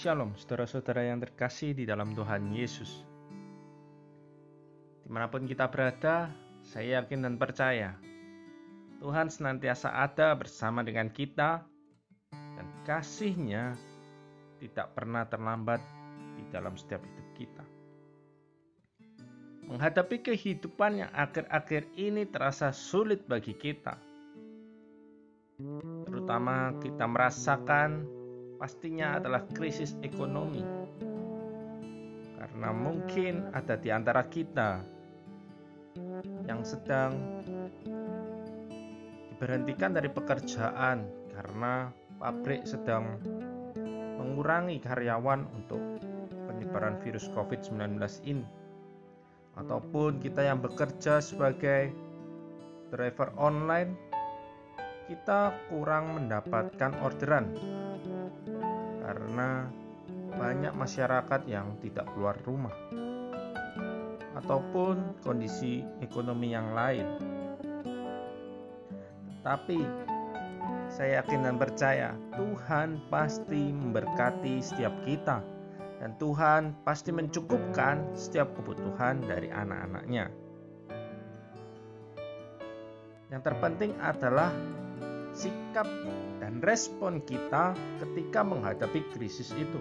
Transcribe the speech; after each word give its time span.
Shalom, 0.00 0.32
saudara-saudara 0.32 1.12
yang 1.12 1.20
terkasih 1.20 1.76
di 1.76 1.84
dalam 1.84 2.16
Tuhan 2.16 2.56
Yesus. 2.56 3.04
Di 5.04 5.12
mana 5.12 5.28
pun 5.28 5.44
kita 5.44 5.68
berada, 5.68 6.32
saya 6.64 7.04
yakin 7.04 7.28
dan 7.28 7.36
percaya 7.36 8.00
Tuhan 9.04 9.28
senantiasa 9.28 9.92
ada 9.92 10.32
bersama 10.32 10.80
dengan 10.80 11.12
kita 11.12 11.68
dan 12.32 12.66
kasihnya 12.88 13.76
tidak 14.64 14.88
pernah 14.96 15.28
terlambat 15.28 15.84
di 16.32 16.48
dalam 16.48 16.80
setiap 16.80 17.04
hidup 17.04 17.28
kita. 17.36 17.64
Menghadapi 19.68 20.32
kehidupan 20.32 21.04
yang 21.04 21.12
akhir-akhir 21.12 21.92
ini 22.00 22.24
terasa 22.24 22.72
sulit 22.72 23.28
bagi 23.28 23.52
kita, 23.52 24.00
terutama 26.08 26.72
kita 26.80 27.04
merasakan 27.04 28.19
pastinya 28.60 29.16
adalah 29.16 29.48
krisis 29.56 29.96
ekonomi. 30.04 30.60
Karena 32.36 32.76
mungkin 32.76 33.48
ada 33.56 33.80
di 33.80 33.88
antara 33.88 34.28
kita 34.28 34.84
yang 36.44 36.60
sedang 36.60 37.40
diberhentikan 39.32 39.96
dari 39.96 40.12
pekerjaan 40.12 41.08
karena 41.32 41.88
pabrik 42.20 42.68
sedang 42.68 43.16
mengurangi 44.20 44.76
karyawan 44.84 45.48
untuk 45.56 45.80
penyebaran 46.44 47.00
virus 47.00 47.32
COVID-19 47.32 47.96
ini. 48.28 48.44
Ataupun 49.56 50.20
kita 50.20 50.44
yang 50.44 50.60
bekerja 50.60 51.24
sebagai 51.24 51.96
driver 52.92 53.32
online, 53.40 53.96
kita 55.08 55.56
kurang 55.72 56.20
mendapatkan 56.20 56.92
orderan 57.00 57.56
karena 59.30 59.70
banyak 60.34 60.74
masyarakat 60.74 61.46
yang 61.46 61.78
tidak 61.78 62.02
keluar 62.10 62.34
rumah 62.42 62.74
ataupun 64.42 65.22
kondisi 65.22 65.86
ekonomi 66.02 66.50
yang 66.50 66.74
lain. 66.74 67.06
Tapi 69.46 69.78
saya 70.90 71.22
yakin 71.22 71.46
dan 71.46 71.62
percaya 71.62 72.18
Tuhan 72.34 73.06
pasti 73.06 73.70
memberkati 73.70 74.58
setiap 74.58 74.98
kita 75.06 75.46
dan 76.02 76.18
Tuhan 76.18 76.74
pasti 76.82 77.14
mencukupkan 77.14 78.18
setiap 78.18 78.50
kebutuhan 78.58 79.22
dari 79.22 79.46
anak-anaknya. 79.46 80.26
Yang 83.30 83.42
terpenting 83.46 83.94
adalah 84.02 84.50
sikap 85.40 85.88
dan 86.36 86.60
respon 86.60 87.24
kita 87.24 87.72
ketika 88.04 88.44
menghadapi 88.44 89.00
krisis 89.16 89.56
itu. 89.56 89.80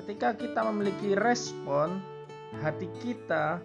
Ketika 0.00 0.32
kita 0.40 0.60
memiliki 0.72 1.12
respon, 1.12 2.00
hati 2.64 2.88
kita 3.04 3.60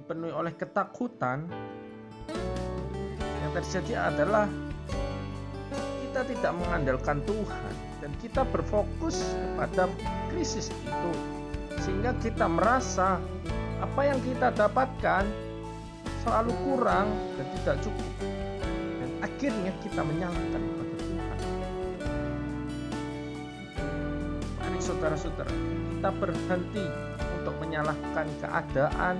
dipenuhi 0.00 0.32
oleh 0.32 0.56
ketakutan, 0.56 1.44
yang 3.20 3.52
terjadi 3.52 4.08
adalah 4.08 4.48
kita 6.08 6.24
tidak 6.24 6.52
mengandalkan 6.56 7.20
Tuhan 7.28 7.72
dan 8.00 8.10
kita 8.24 8.42
berfokus 8.48 9.20
kepada 9.36 9.86
krisis 10.32 10.72
itu 10.72 11.12
sehingga 11.84 12.16
kita 12.20 12.48
merasa 12.48 13.20
apa 13.82 14.00
yang 14.06 14.20
kita 14.22 14.54
dapatkan 14.54 15.24
selalu 16.22 16.54
kurang 16.62 17.10
dan 17.34 17.46
tidak 17.58 17.76
cukup. 17.82 18.14
Dan 19.02 19.10
akhirnya 19.18 19.72
kita 19.82 20.00
menyalahkan 20.06 20.60
kepada 20.62 20.94
Tuhan. 21.02 21.38
Mari 24.62 24.78
saudara-saudara, 24.78 25.52
kita 25.90 26.10
berhenti 26.14 26.86
untuk 27.42 27.54
menyalahkan 27.58 28.26
keadaan 28.38 29.18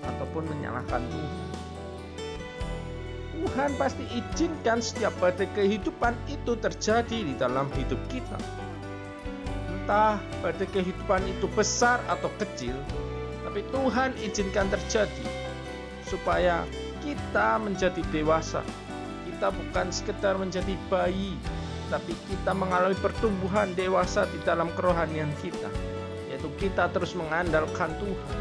ataupun 0.00 0.42
menyalahkan 0.48 1.04
Tuhan. 1.12 1.46
Tuhan 3.38 3.70
pasti 3.78 4.02
izinkan 4.18 4.82
setiap 4.82 5.14
badai 5.22 5.46
kehidupan 5.54 6.10
itu 6.26 6.58
terjadi 6.58 7.18
di 7.22 7.34
dalam 7.38 7.70
hidup 7.76 8.00
kita. 8.10 8.34
Entah 9.70 10.18
badai 10.42 10.66
kehidupan 10.74 11.22
itu 11.28 11.46
besar 11.54 12.02
atau 12.10 12.32
kecil, 12.40 12.74
tapi 13.46 13.62
Tuhan 13.70 14.10
izinkan 14.26 14.66
terjadi 14.74 15.37
supaya 16.08 16.64
kita 17.04 17.60
menjadi 17.60 18.02
dewasa. 18.10 18.64
Kita 19.28 19.54
bukan 19.54 19.92
sekedar 19.92 20.34
menjadi 20.34 20.74
bayi, 20.90 21.36
tapi 21.92 22.16
kita 22.26 22.56
mengalami 22.56 22.96
pertumbuhan 22.98 23.70
dewasa 23.76 24.26
di 24.32 24.40
dalam 24.42 24.72
kerohanian 24.74 25.30
kita, 25.44 25.70
yaitu 26.32 26.48
kita 26.58 26.90
terus 26.90 27.14
mengandalkan 27.14 27.94
Tuhan. 28.02 28.36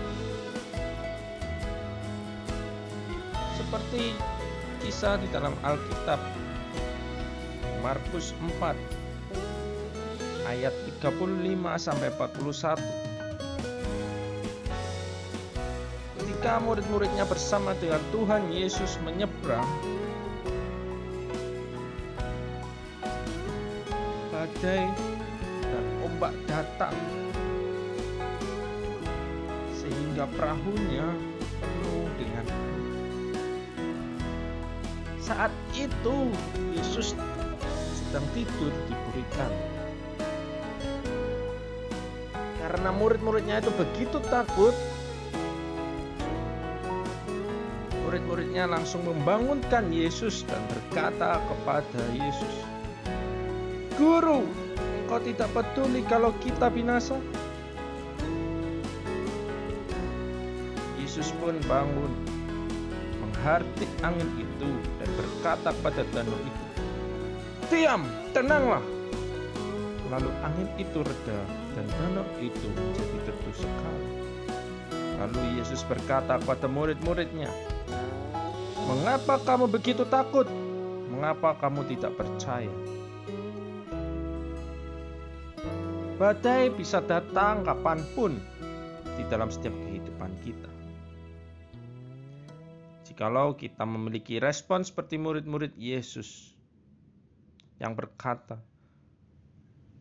Seperti 3.60 4.16
kisah 4.82 5.20
di 5.20 5.28
dalam 5.30 5.52
Alkitab 5.62 6.18
Markus 7.84 8.32
4 8.58 8.74
ayat 10.48 10.72
35 11.04 11.12
sampai 11.76 12.10
41 12.16 13.07
ketika 16.48 16.64
murid-muridnya 16.64 17.28
bersama 17.28 17.76
dengan 17.76 18.00
Tuhan 18.08 18.48
Yesus 18.56 18.96
menyeberang, 19.04 19.68
badai 24.32 24.88
dan 25.60 25.86
ombak 26.08 26.32
datang, 26.48 26.96
sehingga 29.76 30.24
perahunya 30.40 31.04
penuh 31.60 32.08
dengan. 32.16 32.48
Saat 35.20 35.52
itu 35.76 36.32
Yesus 36.80 37.12
sedang 37.92 38.24
tidur 38.32 38.72
di 38.88 38.96
buritan. 38.96 39.52
Karena 42.64 42.96
murid-muridnya 42.96 43.60
itu 43.60 43.72
begitu 43.76 44.24
takut, 44.32 44.72
murid-muridnya 48.28 48.68
langsung 48.68 49.08
membangunkan 49.08 49.88
Yesus 49.88 50.44
dan 50.52 50.60
berkata 50.68 51.40
kepada 51.48 52.04
Yesus, 52.12 52.56
"Guru, 53.96 54.44
engkau 54.76 55.24
tidak 55.24 55.48
peduli 55.56 56.04
kalau 56.12 56.36
kita 56.44 56.68
binasa?" 56.68 57.16
Yesus 61.00 61.32
pun 61.40 61.56
bangun, 61.72 62.12
menghardik 63.24 63.88
angin 64.04 64.28
itu 64.44 64.70
dan 65.00 65.10
berkata 65.16 65.72
kepada 65.72 66.04
danau 66.12 66.36
itu, 66.44 66.66
"Diam, 67.72 68.04
tenanglah." 68.36 68.84
Lalu 70.12 70.32
angin 70.44 70.68
itu 70.76 71.00
reda 71.00 71.40
dan 71.80 71.86
danau 71.96 72.28
itu 72.44 72.68
menjadi 72.76 73.32
teduh 73.32 73.56
sekali. 73.56 74.08
Lalu 75.16 75.64
Yesus 75.64 75.88
berkata 75.88 76.44
kepada 76.44 76.68
murid-muridnya, 76.68 77.77
Mengapa 78.88 79.36
kamu 79.44 79.68
begitu 79.68 80.08
takut? 80.08 80.48
Mengapa 81.12 81.60
kamu 81.60 81.84
tidak 81.92 82.16
percaya? 82.16 82.72
Badai 86.16 86.72
bisa 86.72 87.04
datang 87.04 87.68
kapan 87.68 88.00
pun 88.16 88.40
di 89.20 89.28
dalam 89.28 89.52
setiap 89.52 89.76
kehidupan 89.76 90.32
kita. 90.40 90.72
Jikalau 93.12 93.60
kita 93.60 93.84
memiliki 93.84 94.40
respon 94.40 94.88
seperti 94.88 95.20
murid-murid 95.20 95.76
Yesus 95.76 96.56
yang 97.84 97.92
berkata, 97.92 98.56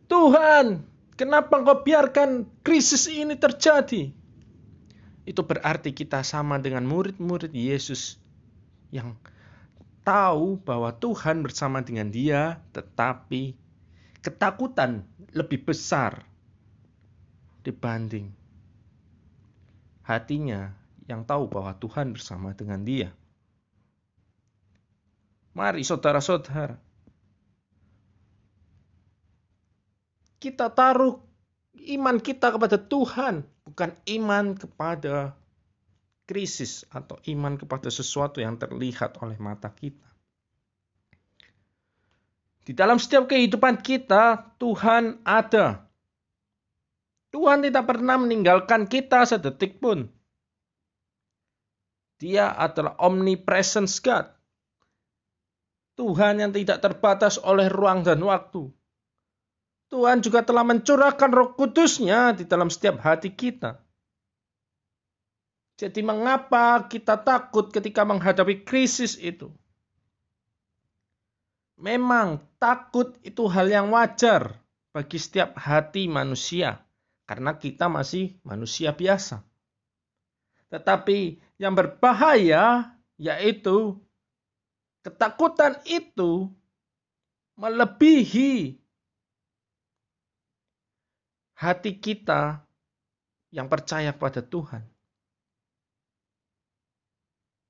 Tuhan, 0.07 0.87
kenapa 1.19 1.59
engkau 1.59 1.83
biarkan 1.83 2.47
krisis 2.63 3.11
ini 3.11 3.35
terjadi? 3.35 4.15
Itu 5.27 5.43
berarti 5.43 5.91
kita 5.91 6.23
sama 6.23 6.55
dengan 6.55 6.87
murid-murid 6.87 7.51
Yesus 7.51 8.15
yang 8.93 9.17
tahu 10.07 10.59
bahwa 10.63 10.95
Tuhan 10.95 11.43
bersama 11.43 11.83
dengan 11.83 12.07
dia, 12.07 12.63
tetapi 12.71 13.55
ketakutan 14.23 15.03
lebih 15.35 15.67
besar 15.67 16.23
dibanding 17.63 18.31
hatinya 20.07 20.71
yang 21.07 21.27
tahu 21.27 21.51
bahwa 21.51 21.75
Tuhan 21.75 22.15
bersama 22.15 22.55
dengan 22.55 22.83
dia. 22.87 23.11
Mari 25.51 25.83
saudara-saudara, 25.83 26.79
kita 30.39 30.71
taruh 30.71 31.19
iman 31.97 32.17
kita 32.23 32.55
kepada 32.55 32.79
Tuhan, 32.79 33.43
bukan 33.67 33.91
iman 34.15 34.55
kepada 34.55 35.35
krisis 36.27 36.83
atau 36.91 37.15
iman 37.31 37.55
kepada 37.55 37.87
sesuatu 37.87 38.43
yang 38.43 38.59
terlihat 38.59 39.17
oleh 39.23 39.39
mata 39.39 39.71
kita. 39.71 40.05
Di 42.67 42.75
dalam 42.75 42.99
setiap 42.99 43.31
kehidupan 43.31 43.79
kita, 43.79 44.51
Tuhan 44.59 45.23
ada. 45.23 45.87
Tuhan 47.31 47.63
tidak 47.63 47.87
pernah 47.87 48.19
meninggalkan 48.19 48.91
kita 48.91 49.23
sedetik 49.23 49.79
pun. 49.79 50.11
Dia 52.19 52.51
adalah 52.51 52.99
omnipresence 52.99 54.03
God. 54.03 54.27
Tuhan 55.95 56.43
yang 56.43 56.51
tidak 56.51 56.83
terbatas 56.83 57.39
oleh 57.39 57.71
ruang 57.71 58.03
dan 58.03 58.19
waktu. 58.19 58.67
Tuhan 59.87 60.19
juga 60.19 60.43
telah 60.43 60.67
mencurahkan 60.67 61.31
roh 61.31 61.55
kudusnya 61.55 62.35
di 62.35 62.43
dalam 62.43 62.67
setiap 62.67 62.99
hati 62.99 63.31
kita. 63.31 63.79
Jadi 65.77 66.01
mengapa 66.01 66.89
kita 66.89 67.21
takut 67.21 67.69
ketika 67.69 68.01
menghadapi 68.01 68.65
krisis 68.65 69.13
itu? 69.21 69.53
Memang 71.77 72.41
takut 72.57 73.13
itu 73.21 73.45
hal 73.45 73.69
yang 73.69 73.93
wajar 73.93 74.57
bagi 74.89 75.21
setiap 75.21 75.53
hati 75.53 76.09
manusia 76.09 76.81
karena 77.29 77.53
kita 77.53 77.85
masih 77.85 78.33
manusia 78.41 78.89
biasa. 78.89 79.45
Tetapi 80.73 81.37
yang 81.61 81.77
berbahaya 81.77 82.97
yaitu 83.21 84.01
ketakutan 85.05 85.77
itu 85.85 86.49
melebihi 87.53 88.81
hati 91.53 91.91
kita 92.01 92.65
yang 93.53 93.69
percaya 93.69 94.09
pada 94.09 94.41
Tuhan. 94.41 94.96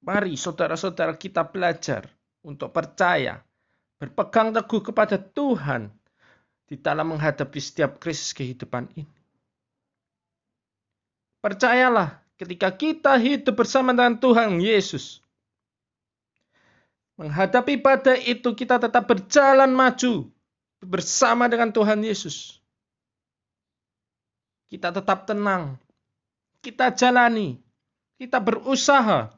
Mari 0.08 0.40
saudara-saudara 0.40 1.20
kita 1.20 1.44
belajar 1.44 2.08
untuk 2.40 2.72
percaya 2.72 3.44
berpegang 4.00 4.56
teguh 4.56 4.80
kepada 4.80 5.20
Tuhan 5.20 5.92
di 6.64 6.80
dalam 6.80 7.12
menghadapi 7.12 7.60
setiap 7.60 8.00
krisis 8.00 8.32
kehidupan 8.32 8.88
ini. 8.96 9.04
Percayalah, 11.44 12.24
ketika 12.40 12.72
kita 12.72 13.20
hidup 13.20 13.60
bersama 13.60 13.92
dengan 13.92 14.16
Tuhan 14.16 14.64
Yesus, 14.64 15.20
menghadapi 17.20 17.76
badai 17.76 18.32
itu 18.32 18.56
kita 18.56 18.80
tetap 18.80 19.12
berjalan 19.12 19.76
maju 19.76 20.32
bersama 20.80 21.52
dengan 21.52 21.68
Tuhan 21.68 22.00
Yesus. 22.00 22.64
Kita 24.72 24.88
tetap 24.88 25.28
tenang, 25.28 25.76
kita 26.64 26.96
jalani, 26.96 27.60
kita 28.16 28.40
berusaha 28.40 29.37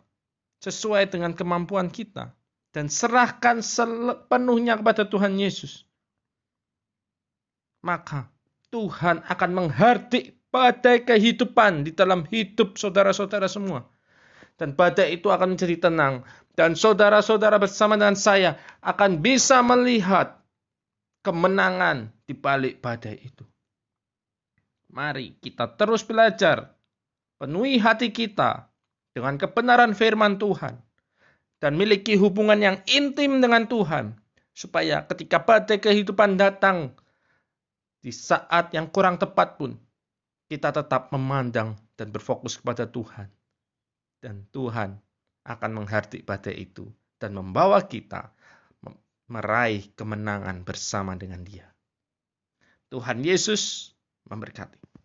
sesuai 0.59 1.11
dengan 1.11 1.31
kemampuan 1.35 1.88
kita 1.88 2.35
dan 2.75 2.91
serahkan 2.91 3.63
sepenuhnya 3.63 4.77
kepada 4.77 5.07
Tuhan 5.07 5.39
Yesus, 5.39 5.88
maka 7.81 8.29
Tuhan 8.69 9.25
akan 9.25 9.50
menghardik 9.50 10.38
badai 10.53 11.01
kehidupan 11.06 11.89
di 11.89 11.91
dalam 11.94 12.25
hidup 12.29 12.77
saudara-saudara 12.77 13.50
semua. 13.50 13.89
Dan 14.59 14.75
badai 14.75 15.15
itu 15.15 15.31
akan 15.31 15.56
menjadi 15.56 15.89
tenang. 15.89 16.27
Dan 16.53 16.75
saudara-saudara 16.75 17.56
bersama 17.57 17.95
dengan 17.95 18.19
saya 18.19 18.59
akan 18.83 19.23
bisa 19.23 19.63
melihat 19.63 20.44
kemenangan 21.23 22.11
di 22.27 22.35
balik 22.35 22.83
badai 22.83 23.17
itu. 23.23 23.47
Mari 24.91 25.39
kita 25.39 25.69
terus 25.79 26.03
belajar. 26.03 26.75
Penuhi 27.39 27.79
hati 27.79 28.11
kita 28.11 28.69
dengan 29.19 29.36
kebenaran 29.36 29.92
firman 29.92 30.39
Tuhan 30.39 30.80
dan 31.60 31.75
miliki 31.75 32.16
hubungan 32.16 32.56
yang 32.63 32.77
intim 32.88 33.44
dengan 33.44 33.68
Tuhan, 33.68 34.16
supaya 34.56 35.04
ketika 35.12 35.44
badai 35.44 35.83
kehidupan 35.83 36.39
datang 36.39 36.95
di 38.00 38.16
saat 38.16 38.71
yang 38.71 38.88
kurang 38.88 39.19
tepat 39.19 39.60
pun, 39.60 39.75
kita 40.48 40.71
tetap 40.71 41.12
memandang 41.12 41.75
dan 42.00 42.16
berfokus 42.16 42.56
kepada 42.56 42.88
Tuhan, 42.88 43.27
dan 44.24 44.48
Tuhan 44.56 44.95
akan 45.44 45.71
menghardik 45.75 46.24
badai 46.24 46.63
itu 46.63 46.88
dan 47.19 47.36
membawa 47.36 47.83
kita 47.83 48.31
meraih 49.27 49.83
kemenangan 50.00 50.63
bersama 50.63 51.19
dengan 51.19 51.44
Dia. 51.44 51.68
Tuhan 52.88 53.21
Yesus 53.21 53.94
memberkati. 54.31 54.99